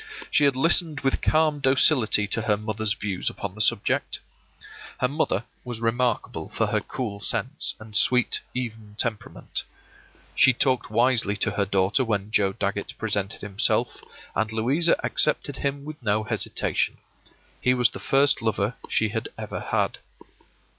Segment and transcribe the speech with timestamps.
[0.31, 4.19] She had listened with calm docility to her mother's views upon the subject.
[4.99, 9.61] Her mother was remarkable for her cool sense and sweet, even temperament.
[10.33, 14.01] She talked wisely to her daughter when Joe Dagget presented himself,
[14.35, 16.97] and Louisa accepted him with no hesitation.
[17.61, 19.99] He was the first lover she had ever had.